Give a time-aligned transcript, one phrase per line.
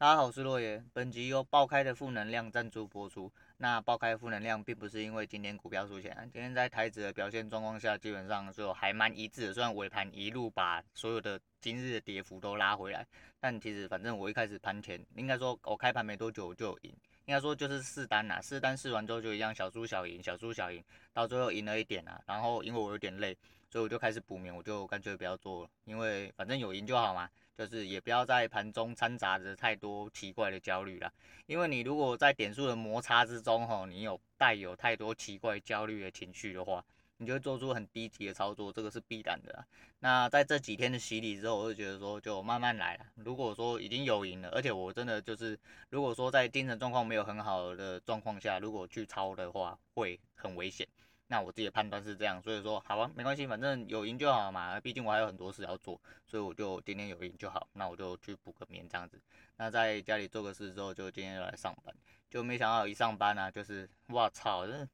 [0.00, 0.80] 大家好，我是洛爷。
[0.92, 3.28] 本集由爆开的负能量赞助播出。
[3.56, 9.52] 那爆开负能量并不是因为今天股票输钱，今天在台指的表现状况下，基本上就还蛮一致。
[9.52, 13.04] 虽然尾盘一路把所有的今日的跌幅都拉回来，
[13.40, 20.80] 但其实反正我一开始盘前，应该说我开盘没多久我就赢，应该说就是试单呐，试单试完之后就一样小输小赢，小输小赢，
[21.12, 22.22] 到最后赢了一点啊。
[22.24, 23.36] 然后因为我有点累，
[23.68, 27.28] 所以我就开始补眠，我就干脆不要做了，因为反正有赢就好嘛。
[27.58, 31.12] 就是也不要在盘中掺杂着太多奇怪的焦虑啦，
[31.46, 36.84] 因为你如果在点数的摩擦之中吼，你有带有太多奇怪焦虑的情绪的话，
[37.16, 39.66] 你就会做出很低级的操作，这个是必然的。
[39.98, 43.06] 那在这几天的洗礼之后，我就觉得说就慢慢来啦。
[43.16, 45.58] 如果说已经有赢了，而且我真的就是，
[45.90, 50.86] 如果说在精神状况没有很好的状况下，如果去抄的话，会很危险。
[51.30, 59.20] 那我自己的判断是这样，所以说好吧，没关系，反正有赢就好嘛，毕竟我还有很多事要做，所以我就今天有赢就好，那我就去补个眠这样子。
[59.56, 61.94] 那在家里做个事之后，就今天又来上班，
[62.30, 64.88] 就没想到一上班啊，就是哇操，真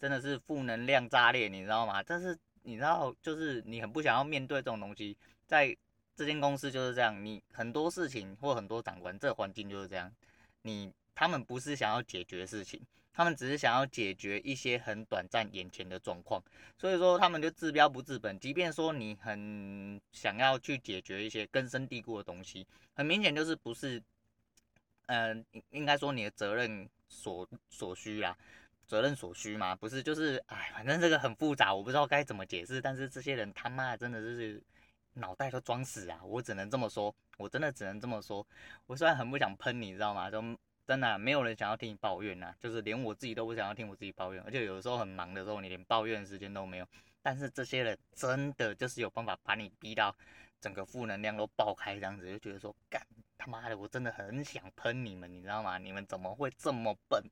[0.00, 2.02] 真的是负能量炸裂，你知道吗？
[2.02, 5.14] 但是你知道，就是你很不想要面对这种东西，
[5.46, 5.76] 在
[6.16, 10.10] 这间公司就是这样，你很多事情或很多长官，这环境就是这样，
[10.62, 12.80] 你他们不是想要解决事情。
[13.16, 16.42] 他们只是想要解决一些很短暂眼前的状况，
[16.76, 18.36] 所以说他们就治标不治本。
[18.40, 24.02] 即便说你很想要去解决一些根深蒂固的东西，很明显就是不是，
[25.06, 28.36] 嗯、呃，应该说你的责任所所需啦，
[28.84, 32.80] 责任所需嘛，不是就是，哎，反正这个很复杂，我不知道该怎么解释。
[32.80, 34.60] 但是这些人他妈真的就是
[35.12, 36.18] 脑袋都装死啊！
[36.24, 38.44] 我只能这么说，我真的只能这么说。
[38.86, 40.28] 我虽然很不想喷你，知道吗？
[40.28, 40.42] 就。
[40.86, 46.86] 真的、没有人想要听你抱怨呐、就是连我自己都不想要听我自己抱怨，而且有的时候很忙的时候，你连抱怨的时间都没有。
[47.22, 50.14] 但是这些人真的就是有办法把你逼到
[50.60, 53.00] 整个负能量都爆开，这样子就觉得说，干
[53.38, 55.78] 他妈的，我真的很想喷你们，你知道吗？
[55.78, 57.22] 你们怎么会这么笨？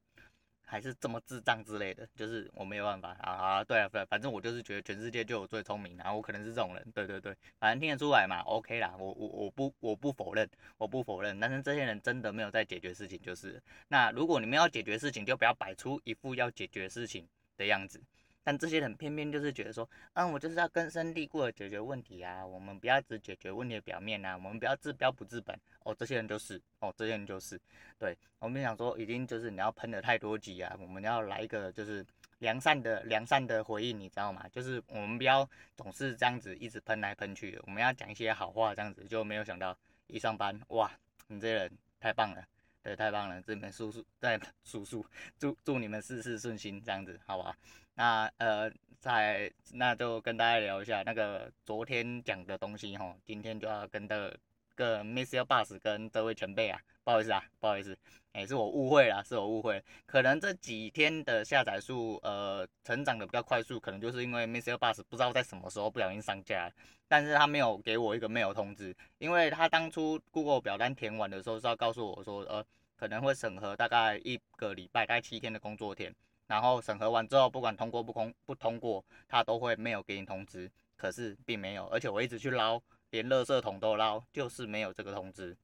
[0.64, 3.64] 还是这么智障之类的，就是我没有办法啊啊！
[3.64, 10.48] 对啊，对，反正我就是觉得全世界就我最聪明，然后我可能是这种人，对对对，反正听得出来嘛，OK 啦，我我我不我不否认，
[10.78, 18.00] 我不否认，但是这些人真的没有在解决事情，就是那如果你们要解决事情，就不要摆出一副要解决事情的样子。
[18.44, 25.58] 但这些人偏偏就是觉得说，嗯，我就是要根深蒂固的解决问题啊，我们不要只解决问题的表面啊，我们不要治标不治本。
[25.84, 27.60] 哦，这些人就是，哦，这些人就是，
[27.98, 32.04] 对，我们想说，已经就是你要喷的太多集啊，我们要来一个就是
[32.38, 34.46] 良善的良善的回应，你知道吗？
[34.48, 39.76] 就是我们不要总是这样子一直喷来喷去，我们要讲一些好话，这样子就没有想到
[40.06, 40.90] 一上班，哇，
[41.26, 42.44] 你这些人太棒了。
[42.84, 43.40] 对，太棒了！
[43.42, 45.06] 这边叔叔在 叔叔，
[45.38, 47.56] 祝祝你们事事顺心，这样子，好吧？
[47.94, 48.70] 那呃，
[49.00, 54.36] 在那就跟大家聊一下那个昨天讲的东西哈，今天就要跟的
[54.74, 55.44] 个 Mr.
[55.44, 57.96] Bus 跟这位前辈啊，不好意思啊，不好意思，
[58.32, 64.74] 哎，是我误会了，是我误会，可能这几天的下载数呃成长的比较快速，可能就是因为 Mr.
[64.78, 66.70] Bus 不知道在什么时候不小心上架。
[67.08, 72.64] 但是他没有给我一个 mail 通知，因为他当初 Google 表单填完的时候是要告诉我说，呃，
[72.96, 76.10] 可能会审核大概一个礼拜，大概七天的工作天，
[76.52, 80.70] 然后审核完之后，不管通过不通不通过，他都会没有给你通知。
[80.98, 85.56] 可是并没有，而且我一直去捞，连垃圾桶都捞，就是没有这个通知。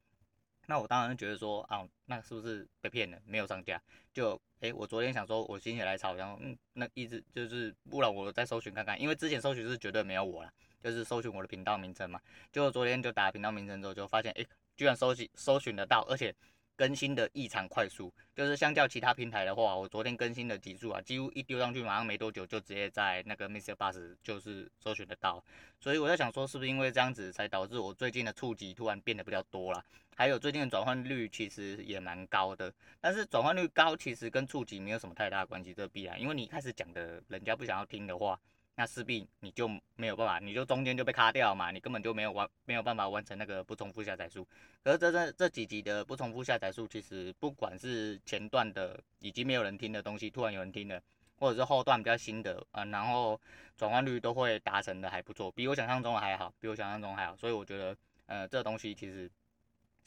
[0.64, 3.18] 那我当然觉得说，啊，那是不是被骗了？
[3.26, 3.78] 没有上架？
[4.14, 10.50] 就，诶、我昨天想说，我心血来潮，然后，嗯，那一直就是，不然我再搜寻看看，因为之前搜寻是绝对没有我了。
[10.82, 12.18] 就是搜寻我的频道名称嘛，
[12.50, 16.34] 就昨天就打频道名称之后，就发现哎、居然搜寻搜寻得到，而且
[16.78, 18.10] 更新的异常快速。
[18.34, 23.74] 就是相较其他平台的话，我昨天更新的集数啊，几乎一丢上去，马上没多久就直接在那个 Mr.
[23.74, 25.44] Bus 就是搜寻得到。
[25.80, 29.84] 所以我在想说，是不是因为这样子才导致我最近的触及突然变得比较多了？
[30.14, 38.38] 还有最近的转换率其实也蛮高的，但是转换率高其实跟触及没有什么太大关系，这必然，因为你一开始讲的人家不想要听的话。
[38.78, 44.46] 那势必你就没有办法，你就中间就被卡掉嘛，你根本就没有完，没有办法完成那个不重复下载数。
[44.84, 51.02] 可是这这这几集的不重复下载数，其实不管是前段的已经没有人听的东西，突然有人听了，
[51.40, 53.40] 或者是后段比较新的，嗯、呃，然后
[53.76, 57.36] 转换率都会达成的还不错，比我想象中的还好，比我想象中还好。
[57.36, 59.28] 所以我觉得，呃，这东西其实。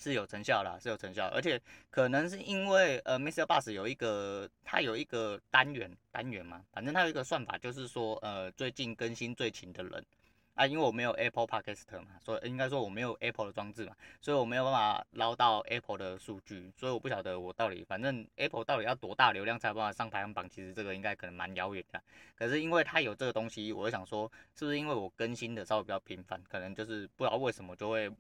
[0.02, 1.62] 是有成效啦，是有成效，而且
[1.92, 3.46] 可能是因为呃，Mr.
[3.46, 10.04] Bus 有一个，它有一个单元单元嘛，反正它有一个算法，就是说呃，最近更新最勤的人
[10.56, 22.02] 啊，因为我没有 Apple Podcast 嘛，所以应该说我没有 Apple 的装置嘛，所以我没有办法捞到 Apple 的数据，所以我不晓得我到底，反正 Apple 到底要多大流量才有办法上排行榜，其实这个应该可能蛮遥远的。
[22.36, 28.12] 可是因为它有这个东西，我就想说，是不是因为我更新的稍微比较频繁，可能就是不知道为什么就会。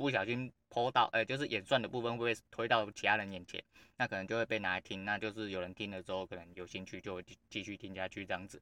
[0.00, 3.62] 不小心 po 到，呃，就是演算的部分会推到其他人眼前，
[3.98, 8.58] 那可能就会被拿来听，那就是有人听了之后可能有兴趣就继继续听下去这样子。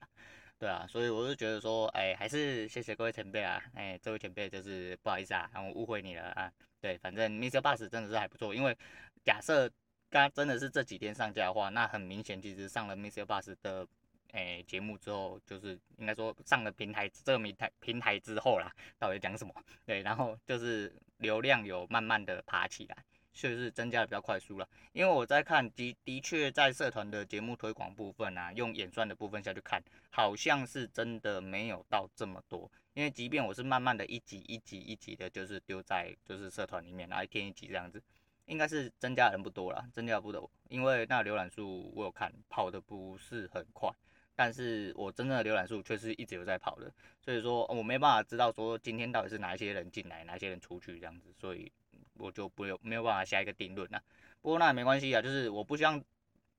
[0.59, 6.53] 对啊，所以我就觉得说，哎，还是谢谢各位前辈啊，哎，这位前辈就是不好意思啊，让我误会你了啊。
[6.81, 7.61] 对，反正 Mr.
[7.61, 8.77] Bus 真的是还不错，因为
[9.23, 9.71] 假设
[10.11, 13.25] 刚真的是这几天上架的话，那很明显其实上了 Mr.
[13.25, 13.87] Bus 的
[14.33, 19.53] 哎节目之后，就是应该说上了平台这个平台平台之后啦，到底讲什么？
[19.85, 22.97] 对，然后就是流量有慢慢的爬起来。
[23.35, 29.81] 确实是增加的比较快速了，因为我在看的的确在社团的节目推广部分啊，用演算的部分下去看，
[30.11, 32.69] 好像是真的没有到这么多。
[32.95, 38.03] 因为即便我是慢慢的一集一集一集的，就是丢在就是社团里面，然后一天一集这样子，
[38.47, 40.51] 应该是增加人不多了，增加不多。
[40.69, 43.89] 因为那浏览数我有看，跑的不是很快，
[44.39, 46.89] 但是我真正的浏览数却是一直有在跑的，
[47.21, 51.73] 所以说我没办法知道说今天到底是哪一些人进来，哪一些人出去这样子，所以。
[52.21, 54.03] 我就不有没有办法下一个定论了，
[54.43, 56.03] 不过那也没关系啊，就是我不希望，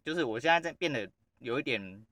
[0.06, 1.06] 就是我现在在变得
[1.40, 2.06] 有一点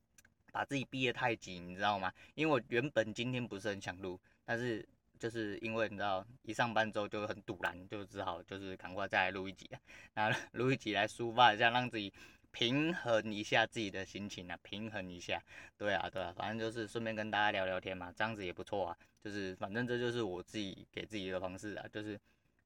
[0.52, 2.12] 把自己逼得太紧，你知道吗？
[2.36, 4.86] 因为我原本今天不是很想录，但是
[5.18, 9.80] 就是因为你知道一上班之后就很堵然，就只好就是赶快再来录一集啊，
[10.14, 12.12] 然后 录一集来抒发一下，让自己
[12.58, 15.40] 平衡一下自己的心情啊，平衡一下，
[15.78, 22.20] 对啊对啊，反正就是顺便跟大家聊聊天嘛，这样子也不错啊，就是反正这就是我自己给自己的方式啊，就是。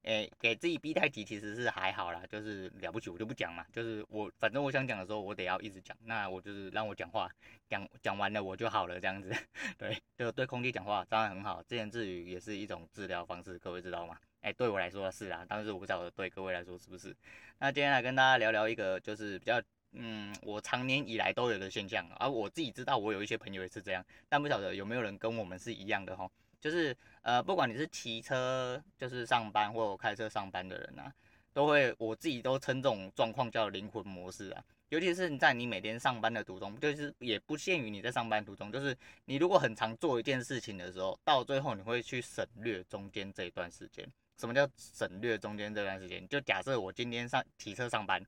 [0.04, 7.30] 诶、给自己逼太急其实是还好啦，就是了不起我就不讲嘛，就是我反正我想讲的时候我得要一直讲，那我就是让我讲话，
[7.70, 9.32] 讲讲完了我就好了这样子，
[9.78, 14.18] 对，就对空气讲话当然很好，自言自语也是一种治疗方式，各位知道吗？
[14.42, 17.16] 诶、对我来说是啊，但是我不知道对各位来说是不是？
[17.60, 19.62] 那今天来跟大家聊聊一个就是比较
[19.94, 26.30] 嗯，我常年以来都有的现象，而、我自己知道我有一些朋友也是这样，但不晓得有没有人跟我们是一样的齁。
[26.60, 31.12] 就是呃，不管你是骑车就是上班或者开车上班的人啊，
[31.54, 34.64] 都会我自己都称这种状况叫灵魂模式啊。
[34.90, 38.96] 尤其是你在你每天上班的途中，就是也不限于你在上班途中，就是
[39.26, 44.08] 你如果很常做一件事情的时候，到最后你会去省略中间这一段时间。
[44.38, 46.28] 什么叫省略中间这段时间？
[46.28, 48.22] 就假设我今天上骑车上班，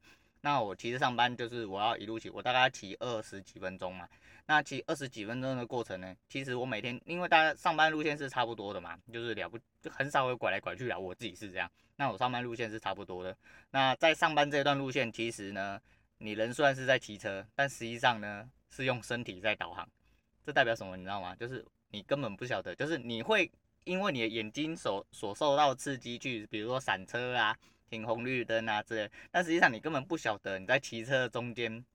[0.46, 4.06] 那我骑车上班就是我要一路骑，我大概骑二十几分钟嘛。
[4.46, 6.14] 那骑二十几分钟的过程呢？
[6.28, 11.00] 其实我每天，因为大家上班路线是差不多的嘛，就是了不就很少会拐来拐去啊。
[11.00, 13.34] 我自己是这样，那我上班路线是差不多的。
[13.72, 15.80] 那在上班这段路线，其实呢，
[16.18, 19.88] 你人虽然是在骑车，但实际上呢是用身体在导航。
[20.46, 20.98] 这代表什么？
[20.98, 21.34] 你知道吗？
[21.36, 23.50] 就是你根本不晓得，就是你会
[23.86, 27.58] 因为你的眼睛所所受到刺激去，比如说闪车啊、
[27.94, 31.86] 停红绿灯啊之类，但实际上你根本不晓得你在骑车的中间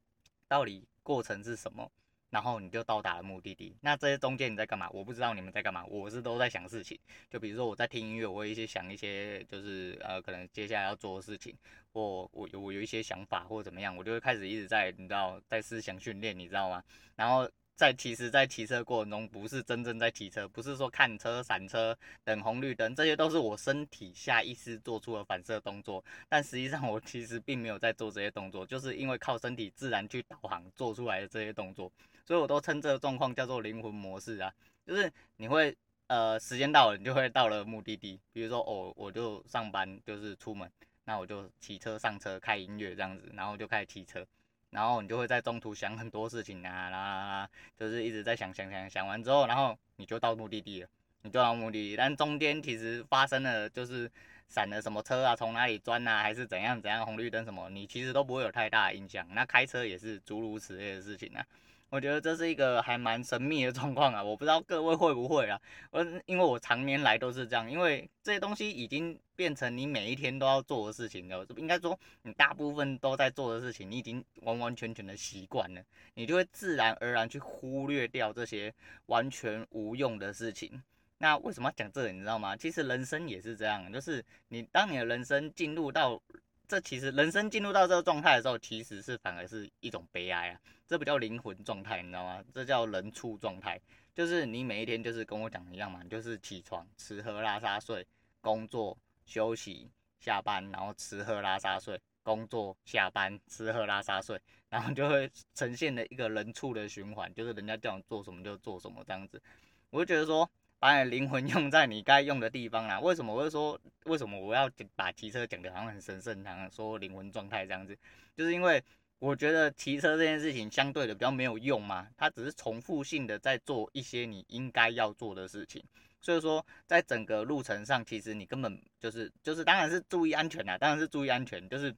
[0.46, 1.90] 到底过程是什么。
[2.30, 3.74] 然后你就到达了目的地。
[3.80, 4.86] 那这些中间你在干嘛？
[4.90, 5.82] 我不知道你们在干嘛。
[5.86, 6.98] 我是都在想事情。
[7.30, 11.56] 就比如说我在听音乐，我会一些想一些，就是呃，可能接下来要做的事情，
[11.90, 16.84] 或我有我有一些想法或怎么样，我就会开始一直在你知道在思想训练，你知道吗？
[17.16, 17.50] 然后。
[17.78, 26.04] 在其实，在骑车过程中，不是真正在骑车，不是说看车、闪车、等红绿灯，这些都是我身体下意识做出的反射动作。
[26.28, 31.88] 但实际上，我其实并没有在做这些动作，就是因为靠身体自然去导航做出来的这些动作，
[32.25, 34.52] 所以我都称这个状况叫做灵魂模式啊。
[34.84, 35.72] 就是你会，
[36.08, 38.19] 呃，时间到了，你就会到了目的地。
[38.32, 40.69] 比如说，哦，我就上班，就是出门，
[41.04, 44.26] 那我就骑车上车，开音乐这样子，然后就开始骑车。
[44.70, 50.89] 然后你就会在中途想很多事情啊，啦啦啦就是一直在想想想，想完之后，然后你就到目的地了，
[51.22, 51.96] 你就到目的地。
[51.96, 54.10] 但中间其实发生了，就是
[54.48, 59.27] 闪了什么车啊，从哪里钻啊，还是怎样怎样，红绿灯什么，你其实都不会有太大的影响。
[59.31, 61.44] 那开车也是诸如此类的事情啊。
[61.90, 65.58] 我觉得这是一个还蛮神秘的状况啊，我不知道各位会不会啊。
[65.90, 71.46] 我因为我常年来都是这样，因为这些东西已经变成你每一天都要做的事情了。
[71.56, 78.72] 应该说你大部分都在做的事情，你已经完完全全的习惯了，你就会自然而然去忽略掉这些
[79.06, 80.82] 完全无用的事情。
[81.16, 82.12] 那为什么要讲这个？
[82.12, 82.54] 你知道吗？
[82.54, 86.20] 其实人生也是这样，就是你当你的人生进入到
[86.69, 90.60] 这其实人生进入到这个状态的时候，其实是反而是一种悲哀啊。
[90.87, 92.44] 这不叫灵魂状态，你知道吗？
[92.55, 93.81] 这叫人畜状态。
[94.15, 98.06] 就是你每一天就是跟我讲一样嘛，就是起床、吃喝拉撒睡、
[98.43, 109.41] 工作、休息、下班，然后吃喝拉撒睡、工作、下班、吃喝拉撒睡，然后就会呈现了一个人畜的循环，就是人家叫你做什么就做什么这样子。
[109.89, 110.48] 我就觉得说。
[110.79, 113.01] 把你灵魂用在你该用的地方啦。
[113.01, 117.97] 为什么我会说，为什么我要把骑车讲的好像很神圣，好像说灵魂状态这样子？
[118.37, 118.82] 就是因为
[119.19, 125.82] 我觉得骑车这件事情相对的比较没有用嘛，它只是重复性的在做一些你应该要做的事情。
[126.20, 131.94] 所以说在整个路程上，其实你根本就是就是当然是注意安全啦，当然是注意安全，就是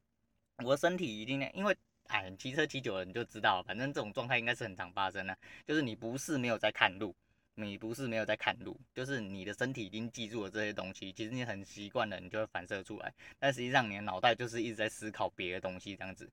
[0.65, 7.15] 我身体一定因为哎骑车骑久了你就知道，反正这种状态应该是很常发生的，就是你不是没有在看路。
[7.63, 13.13] 你不是没有在看路，就是你的身体已经记住了这些东西，其实你很习惯了，你就会反射出来。
[13.39, 16.31] 但实际上你的脑袋就是一直在思考别的东西，这样子，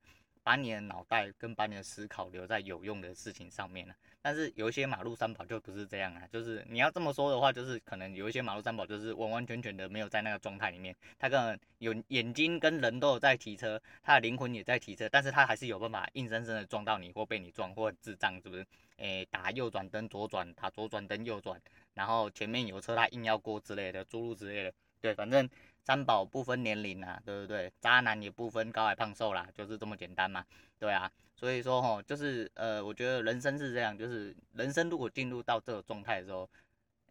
[0.48, 3.94] 把你的脑袋跟把你的思考留在有用的事情上面了。
[4.22, 18.66] 但是有一些马路三宝就不是这样啊，就是你要这么说的话，就是可能有一些马路三宝就是完完全全的没有在那个状态里面，他可能有眼睛跟人都有在提车，他的灵魂也在提车，但是他还是有办法硬生生的撞到你或被你撞或智障，是不是？
[19.00, 21.62] 诶、打右转灯左转，打左转灯右转，
[21.94, 24.74] 然后前面有车他硬要过之类的，诸如之类的。
[25.02, 25.48] 对，反正
[25.88, 27.72] 三宝不分年龄啊，对不对？
[27.80, 30.46] 渣男也不分高矮胖瘦啦，就是这么简单嘛。
[30.78, 36.50] 对啊，所以说吼，就是呃，我觉得人生是这样，就是人生如果进入到这个状态的时候，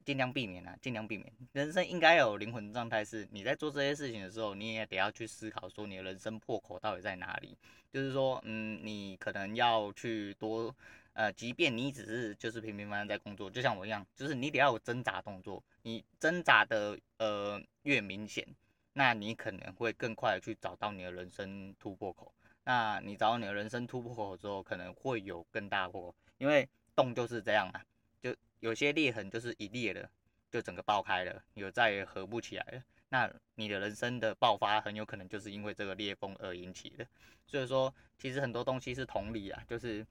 [0.05, 1.33] 尽量避免啊，尽量避免。
[1.53, 7.57] 人生应该有灵魂状态，是你在做这些事情的时候，你也得要去思考说你的人生破口到底在哪里。
[7.91, 10.77] 就是说，嗯，你可能要去多。
[11.15, 18.47] 呃，即便你只是就是平平凡凡在工作，就像我一样，就是你得要有挣扎动作，你挣扎的呃越明显，
[18.97, 22.33] 那你可能会更快的去找到你的人生突破口。
[22.65, 27.85] 那你找到你的人生突破口之后，可能会有更大破，因为洞就是这样啊，
[28.23, 30.11] 就有些裂痕就是一裂了，
[30.51, 32.83] 就整个爆开了，有再也合不起来了。
[33.11, 37.07] 那你的人生的爆发很有可能就是因为这个裂缝而引起的。
[37.47, 40.07] 所以说，其实很多东西是同理啊，就是。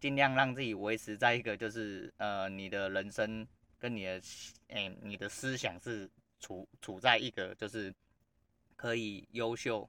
[0.00, 3.46] 尽量让自己维持在一个，就是呃，你的人生
[3.78, 4.20] 跟你的，
[4.68, 6.06] 诶、你的思想是
[6.40, 7.94] 处处在一个就是
[8.84, 9.88] 可以优秀，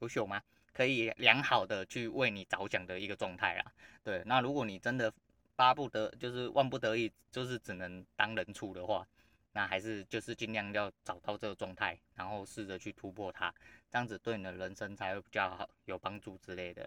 [0.00, 0.42] 优秀吗？
[0.74, 3.72] 可以良好的去为你着想的一个状态啦。
[4.04, 5.10] 对，那如果你真的
[5.54, 9.08] 巴不得，就是万不得已，就是只能当人畜的话，
[9.52, 13.50] 那还是就是尽量要找到这个状态，然后试着去突破它，
[13.90, 16.86] 这样子对你的人生才会比较好，有帮助之类的。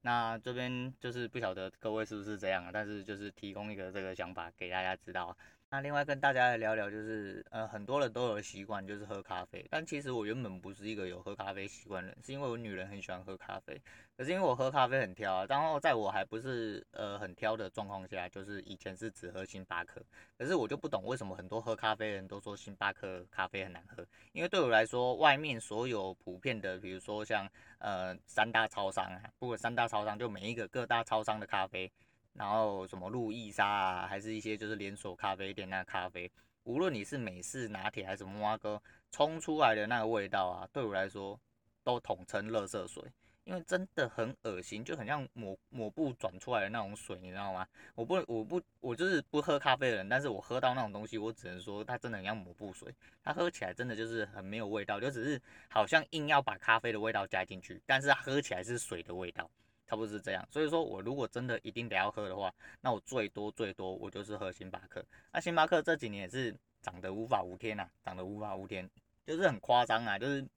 [0.00, 5.36] 那这边就是不晓得各位是不是这样啊，但是就是提供一个这个想法给大家知道。
[5.70, 13.78] 那另外跟大家来聊聊，就是呃很多人都有习惯就是喝咖啡，但其实我原本不是一个有喝咖啡习惯的人，是因为我女人很喜欢喝咖啡，
[14.16, 20.02] 可是因为我喝咖啡很挑啊，然后在我还不是呃很挑的状况下，就是以前是只喝星巴克，
[20.38, 27.46] 可是我就不懂为什么很多喝咖啡的人都说星巴克咖啡很难喝，因为对我来说，外面所有普遍的，比如说像
[27.78, 31.92] 呃三大超商啊，不管三大超商就每一个各大超商的咖啡。
[32.32, 36.30] 然后什么路易莎啊，还是一些就是连锁咖啡店那咖啡，
[36.62, 38.80] 无论你是美式拿铁还是什么挖哥
[39.10, 41.38] 冲出来的那个味道啊，对我来说
[41.82, 43.02] 都统称垃圾水，
[43.44, 47.66] 因为真的很恶心，就很像抹抹布转出来的那种水，你知道吗？
[47.94, 52.94] 我不我不我就是不喝咖啡的人，但是我喝到那种东西，我只能说它真的很像抹布水，
[53.24, 59.50] 它喝起来真的就是很没有味道，就只是好像硬要把咖啡的味道加进去，但是它喝起来是水的味道。
[59.88, 62.52] 差不多是这样，所以说我如果真的一定得要喝的话，
[62.82, 65.02] 那我最多最多我就是喝星巴克。
[65.32, 68.88] 那星巴克这几年也是涨得无法无天呐、啊，涨得无法无天，
[69.24, 70.48] 就是很夸张啊，就是你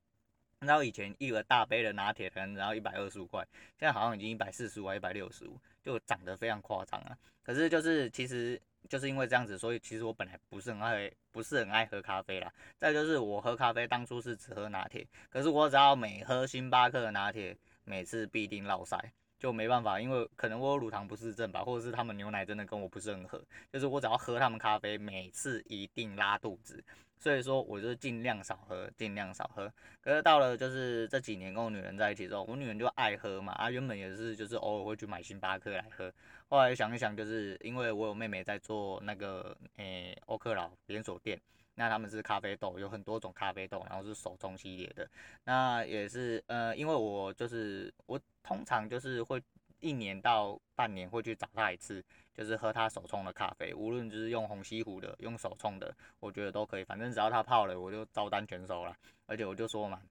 [0.60, 3.48] 知道以前一个大杯的拿铁可能然后一百二十五块，
[3.80, 7.18] 现在好像已经一百四十五、一百六十五，就涨得非常夸张啊。
[7.42, 12.52] 可是就是其实就是因为这样子，所以其实我本来不是很爱，不是很爱喝咖啡啦。
[12.78, 19.12] 再就是我喝咖啡当初是只喝拿铁，可是我只要每喝星巴克的拿铁，每次必定落赛。
[19.42, 23.44] 就没办法，因为可能我乳糖不适症吧，或者是他们牛奶真的跟我不是很合，
[23.74, 26.84] 就是我只要喝他们咖啡，每次一定拉肚子，
[27.18, 29.74] 所以说我就尽量少喝，尽量少喝。
[30.00, 36.14] 可是到了就是这几年跟我女人在一起之后，我女人就爱喝嘛，啊原本也是就是偶尔会去买星巴克来喝，
[36.48, 41.42] 后来想一想，就是因为我有妹妹在做那个诶欧克劳连锁店。
[41.74, 45.10] 那他们是咖啡豆，有很多种咖啡豆，然后是手冲系列的。
[45.46, 49.42] 那也是呃，因为我就是我通常就是会
[49.80, 58.96] 一年到半年会去找他一次，就是喝他手冲的咖啡，无论就是用红西湖的，用手冲的，我觉得都可以，反正只要他泡了，我就照单全收了。
[59.26, 60.02] 而且我就说嘛。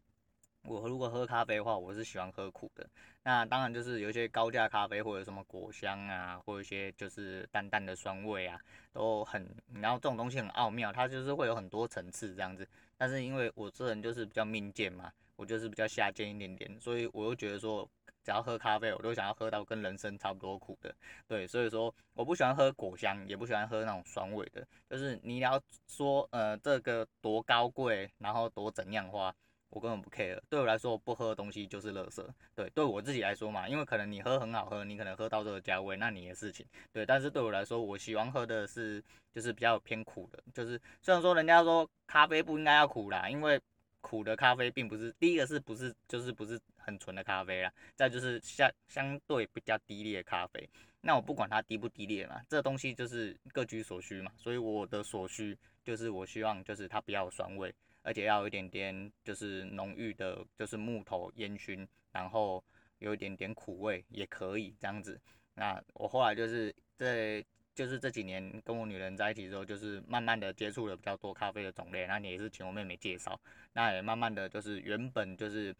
[0.65, 2.87] 我如果喝咖啡的话，我是喜欢喝苦的。
[3.23, 8.61] 那当然就是有一些高价咖啡或者什么果香啊，或一些就是淡淡的酸味啊，
[8.93, 9.49] 都很。
[9.73, 12.69] 然后这种东西很奥妙，它就是会有很多层次这样子。
[12.99, 17.89] 但是因为我这人就是比较命贱嘛，我就是比较下贱一点点，所以我又觉得说，
[18.31, 20.95] 只要喝咖啡，我都想要喝到跟人生差不多苦的。
[21.27, 24.65] 对，所以说我不喜欢喝果香，也不喜欢喝那种酸味的。
[24.89, 29.35] 就是你要说呃这个多高贵，然后多怎样的话。
[29.73, 30.37] 我根本不 care。
[30.49, 32.27] 对我来说，我不喝的东西就是垃圾。
[32.57, 36.67] 对，对我自己来说嘛，因为可能你喝很好喝，你可能喝到这个价位，那你的事情。
[36.93, 39.01] 对，但是对我来说，我喜欢喝的是
[39.33, 40.43] 就是比较偏苦的。
[40.53, 43.61] 就是虽然说人家说咖啡不应该要苦啦，因为
[44.01, 46.59] 苦的咖啡并不是第一个是不是就是不是
[46.91, 50.69] 很纯的咖啡啦，再就是相相对比较低劣的咖啡。
[51.01, 54.31] 那我不管它低不低劣嘛，这东西就是各居所需嘛。
[54.37, 62.63] 所以我的所需就是我希望就是它不要有酸味，而且要有一点点就是浓郁的，就是木头烟熏，然后
[62.99, 65.19] 有一点点苦味也可以这样子。
[65.55, 67.43] 那我后来就是这
[67.75, 72.07] 就是这几年跟我女人在一起之后，就是慢慢的接触了比较多咖啡的种类。
[72.07, 73.41] 那你也是请我妹妹介绍，
[73.73, 75.75] 那也慢慢的就是原本就是。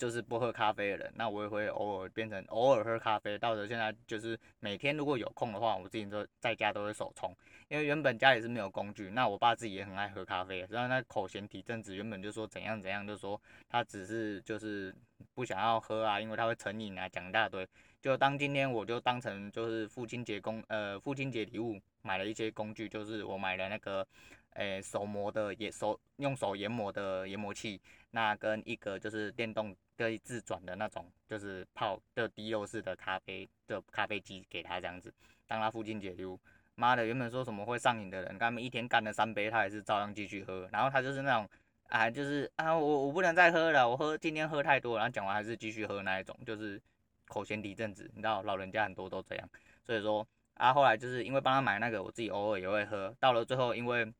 [0.00, 3.38] 就是不喝咖啡的人，那我也会偶尔变成偶尔喝咖啡。
[3.38, 7.36] 到时候现在就是每天如果有空的话，我自己都在家都会手冲，
[7.68, 9.10] 因为原本家里是没有工具。
[9.10, 13.38] 那我爸自己也很爱喝咖啡，然后那口嫌体正直，原本就说怎样怎样，就说
[13.68, 14.94] 他只是就是
[15.34, 17.68] 不想要喝啊，因为他会成瘾啊，讲一大堆。
[18.00, 24.06] 就当今天我就当成就是父亲节工呃父亲节礼物买了一些工具，就是我买了那个。
[24.54, 27.80] 诶、手磨的也手用手研磨的研磨器，
[28.10, 35.12] 那跟一个就是电动可以自转的那种，就是泡的滴漏式的咖啡的咖啡机给他这样子，
[35.46, 36.38] 当他父亲解忧。
[36.74, 40.66] 妈的，原本说什么会上瘾的人，他们一天干了三杯，他也是照样继续喝。
[40.72, 41.46] 然后他就是那种
[41.88, 46.80] 啊，就是啊，我我不能再喝了，我喝今天喝太多，然后讲完还是继续喝那一种，就是
[47.26, 49.48] 口嫌体正直，你知道老人家很多都这样。
[49.84, 53.14] 所以说啊，后来就是因为帮他买那个，我自己偶尔也会喝。
[53.20, 54.10] 到了最后，因为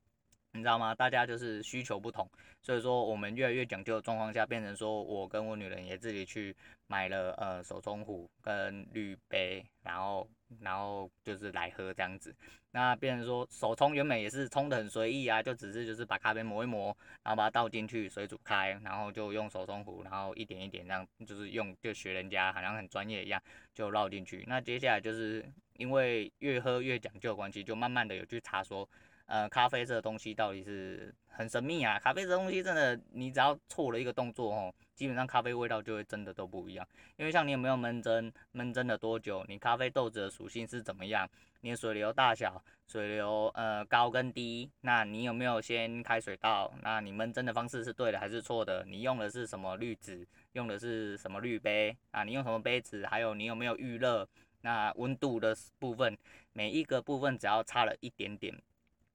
[0.53, 0.93] 你知道吗？
[0.95, 2.29] 大家就是需求不同，
[2.61, 6.55] 所以说我们越来越讲究的状况下，变成说我跟我女人也自己去
[6.89, 10.29] 买了呃手冲壶跟滤杯，然后
[10.61, 12.35] 然后就是来喝这样子。
[12.73, 23.41] 那变成说手冲原本也是冲得很随意啊，就只是就是把咖啡磨一磨，然后把它倒进去，水煮开，然后就用手冲壶，然后一点一点这样，就是用就学人家好像很专业一样
[23.73, 24.45] 就绕进去。
[24.49, 28.89] 那接下来就是因为越喝越讲究的关系，就慢慢的有去查说。
[29.31, 32.01] 呃，咖啡这个东西到底是很神秘啊！
[32.01, 36.85] 咖啡这东西真的，你只要错了一个动作哦，基本上咖啡味道就会真的都不一样。
[37.17, 46.69] 因为像你有没有闷蒸，闷蒸了多久，你咖啡豆子的属性是怎么样，你的水流大小，水流呃高跟低，那你有没有先开水倒？
[46.83, 48.85] 那你闷蒸的方式是对的还是错的？
[48.85, 50.27] 你用的是什么滤纸？
[50.55, 51.97] 用的是什么滤杯？
[52.11, 53.07] 啊，你用什么杯子？
[53.07, 54.29] 还有你有没有预热？
[54.63, 56.19] 那温度的部分，
[56.53, 58.53] 每一个部分只要差了一点点。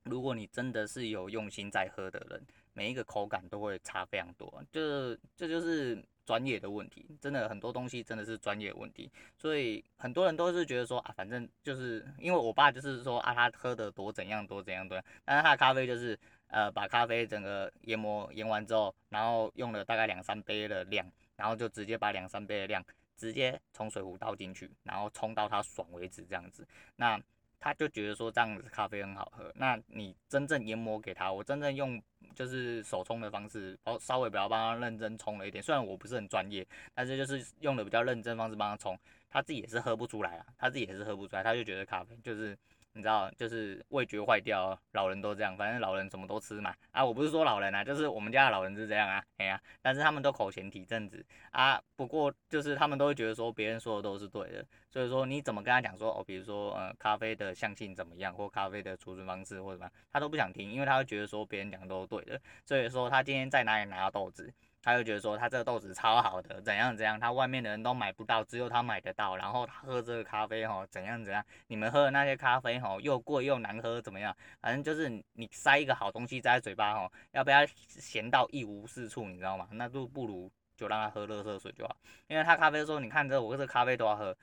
[0.06, 2.42] 如果你真的是有用心在喝的人，
[2.74, 22.84] 每一个口感都会差非常多，就这就是专业的问题，真的很多东西真的是专业问题，所以很多人都是觉得说啊，反正就是因为我爸就是说啊，他喝的多怎样多怎样多，但是他的咖啡就是呃把咖啡整个研磨研完之后，然后用了大概两三杯的量，然后就直接把两三杯的量
[23.18, 27.20] 直接从水壶倒进去，然后冲到他爽为止这样子，那。
[27.66, 32.00] 他就觉得说这样子咖啡很好喝，那你真正研磨给他，我真正用
[32.36, 38.96] 就是手冲的方式，哦，稍微比较帮他认真冲了一点，虽然我不是很专业，但是就是用的比较认真方式帮他冲，
[39.32, 42.56] 他自己也是喝不出来啊，他自己也是喝不出来，他就觉得咖啡就是。
[42.96, 46.74] 你知道，就是味觉坏掉，老人都这样，反正老人什么都吃嘛。
[46.92, 51.82] 啊，我不是说老人啊，就是我们家的老人是这样啊，哎呀、但是他们都口嫌体正直啊。
[51.98, 62.40] 不过就是他们都会觉得说别人说的都是对的，所以说你怎么跟他讲说哦，比如说呃咖啡的香性怎么样，或咖啡的储存方式或者什么，他都不想听，因为他会觉得说别人讲的都是对的。
[62.66, 64.54] 所以说他今天在哪里拿到豆子。
[64.86, 69.36] 他就觉得说他这个豆子超好的，怎样怎样，他外面的人都买不到，只有他买得到。
[69.36, 74.36] 然后他喝这个咖啡吼，怎样怎样，你们喝的那些咖啡吼又贵又难喝，怎么样？
[74.62, 79.68] 反正就是你塞一个好东西在嘴巴吼，要不要咸到一无是处，你知道吗？
[79.72, 81.98] 那就不如就让他喝热热水就好。
[82.28, 84.38] 因为他咖啡说，你看这我这咖啡都要喝，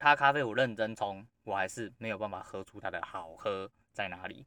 [0.00, 4.44] 他咖啡我认真冲，我还是没有办法喝出它的好喝在哪里。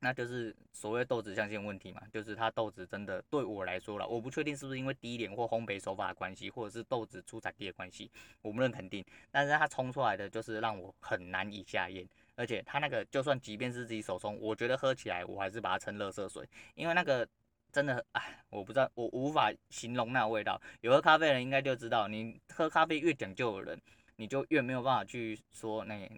[0.00, 8.08] 那就是所谓豆子相性问题嘛，就是它豆子真的对我来说了，我不确定是不是因为低廉或烘焙手法的关系，或者是豆子出产地的关系，
[8.40, 9.04] 我不能肯定。
[9.30, 17.28] 但是它冲出来的就是让我很难以下咽，而且它那个就算即便是自己手冲，我觉得喝起来我还是把它称垃圾水，因为那个
[17.72, 20.62] 真的，哎，我不知道，我无法形容那味道。
[20.80, 23.82] 有喝咖啡的人应该就知道，你喝咖啡越讲究的人，
[24.14, 26.08] 你就越没有办法去说那。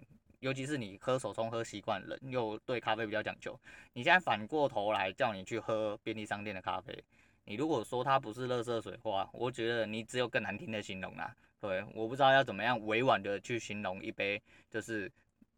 [0.41, 3.57] 尤其是你喝手冲喝习惯了，又对咖啡比较讲究，
[3.93, 7.03] 你现在反过头来叫你去喝便利商店的咖啡，
[7.45, 11.33] 你如果说它不是垃圾水的话，我觉得你只有更难听的形容啦。
[11.59, 15.11] 对，我不知道要怎么样委婉的去形容一杯，就是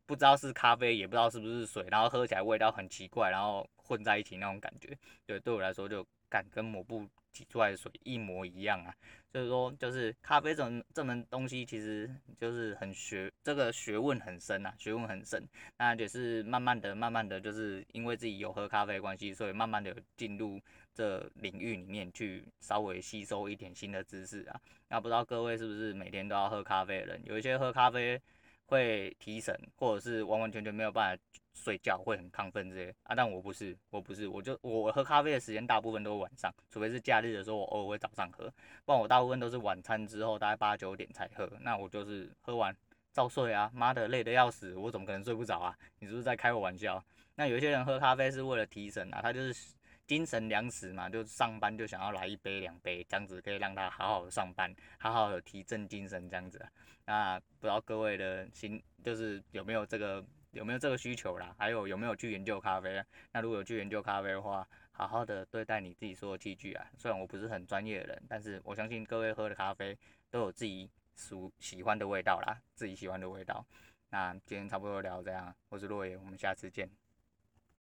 [0.05, 4.97] 不知道是咖啡，也不知道是不是水，然后喝起来味道很奇怪，然后混在一起那种感觉。
[5.25, 8.89] 对，对我来说就干跟抹布挤出来的水一模一样啊。
[9.31, 15.43] 所以说，就是咖啡这种这门东西，其实就是很学，这个学问很深啊，学问很深。
[15.77, 20.59] 那也是慢慢的、慢慢的，就是因为自己有喝咖啡的关系，所以慢慢的进入
[20.95, 24.59] 这领域里面去，稍微吸收一点新的知识啊。
[24.89, 27.21] 那不知道各位是不是每天都要喝咖啡的人？
[27.25, 28.19] 有一些喝咖啡
[28.67, 31.23] 会提神，或者是完完全全没有办法。
[31.53, 38.51] 睡觉会很亢奋这些啊，但我不是，我不是，我就我喝咖啡的时间大部分都是晚上，除非是假日的时候，我偶尔会早上喝，
[38.83, 41.49] 不然我大部分都是晚餐之后大概八九点才喝。
[41.61, 42.75] 那我就是喝完
[43.11, 45.77] 照睡啊，妈的累得要死，我怎么可能睡不着啊？
[45.99, 47.03] 你是不是在开我玩笑？
[47.35, 49.71] 那有些人喝咖啡是为了提神啊，他就是
[50.07, 56.59] 精神粮食嘛，就上班就想要来一杯两杯，这样子可以让他好好的上班，好好的提振精神这样子。
[57.05, 60.25] 那不知道各位的心就是有没有这个？
[60.53, 61.53] 有没有这个需求啦？
[61.57, 63.03] 还有有没有去研究咖啡？
[63.31, 66.85] 那如果有去研究咖啡的话，好好的对待你自己说的器具啊。
[66.95, 69.97] 虽然我不是很专业的人，但是我相信各位喝的咖啡
[70.29, 73.65] 都有自己属喜欢的味道啦，自己喜欢的味道。
[74.09, 76.87] 那今天差不多聊这样，我是洛爷，我们下次见。